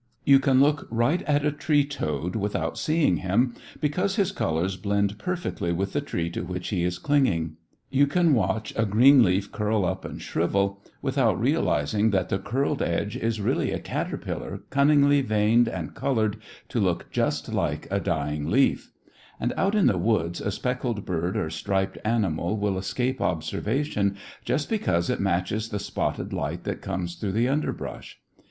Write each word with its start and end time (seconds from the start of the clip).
You 0.25 0.39
can 0.39 0.59
look 0.59 0.87
right 0.89 1.21
at 1.29 1.45
a 1.45 1.51
tree 1.51 1.85
toad 1.85 2.35
without 2.35 2.75
seeing 2.75 3.17
him, 3.17 3.53
because 3.79 4.15
his 4.15 4.31
colors 4.31 4.75
blend 4.75 5.19
perfectly 5.19 5.71
with 5.71 5.93
the 5.93 6.01
tree 6.01 6.27
to 6.31 6.41
which 6.41 6.69
he 6.69 6.83
is 6.83 6.97
clinging. 6.97 7.57
You 7.91 8.07
can 8.07 8.33
watch 8.33 8.73
a 8.75 8.87
green 8.87 9.21
leaf 9.21 9.51
curl 9.51 9.85
up 9.85 10.03
and 10.03 10.19
shrivel 10.19 10.81
without 11.03 11.39
realizing 11.39 12.09
that 12.09 12.29
the 12.29 12.39
curled 12.39 12.81
edge 12.81 13.15
is 13.15 13.39
really 13.39 13.71
a 13.71 13.77
caterpillar, 13.77 14.63
cunningly 14.71 15.21
veined 15.21 15.67
and 15.69 15.93
colored 15.93 16.37
to 16.69 16.79
look 16.79 17.11
just 17.11 17.53
like 17.53 17.87
a 17.91 17.99
dying 17.99 18.49
leaf; 18.49 18.91
and 19.39 19.53
out 19.55 19.75
in 19.75 19.85
the 19.85 19.99
woods 19.99 20.41
a 20.41 20.49
speckled 20.49 21.05
bird 21.05 21.37
or 21.37 21.51
striped 21.51 21.99
animal 22.03 22.57
will 22.57 22.75
escape 22.79 23.21
observation 23.21 24.17
just 24.43 24.67
because 24.67 25.11
it 25.11 25.19
matches 25.19 25.69
the 25.69 25.77
spotted 25.77 26.33
light 26.33 26.63
that 26.63 26.81
comes 26.81 27.13
through 27.17 27.33
the 27.33 27.47
underbrush. 27.47 28.19